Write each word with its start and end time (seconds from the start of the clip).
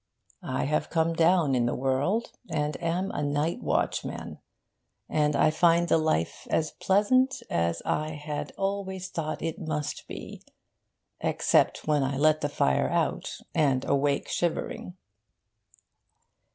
I 0.49 0.63
have 0.63 0.89
come 0.89 1.13
down 1.13 1.53
in 1.53 1.67
the 1.67 1.75
world, 1.75 2.31
and 2.49 2.75
am 2.81 3.11
a 3.11 3.21
night 3.21 3.61
watchman, 3.61 4.39
and 5.07 5.35
I 5.35 5.51
find 5.51 5.87
the 5.89 5.99
life 5.99 6.47
as 6.49 6.71
pleasant 6.71 7.43
as 7.51 7.83
I 7.85 8.13
had 8.13 8.51
always 8.57 9.09
thought 9.09 9.43
it 9.43 9.59
must 9.59 10.07
be, 10.07 10.41
except 11.19 11.85
when 11.85 12.01
I 12.01 12.17
let 12.17 12.41
the 12.41 12.49
fire 12.49 12.89
out, 12.89 13.31
and 13.53 13.85
awake 13.85 14.27
shivering.... 14.27 14.97